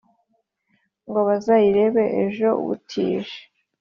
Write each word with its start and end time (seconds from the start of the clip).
Ngo 1.07 1.19
bazayireba 1.27 2.03
ejo 2.23 2.47
butije 2.65 3.37